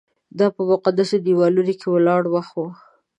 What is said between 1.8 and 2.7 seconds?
ولاړ وخت و.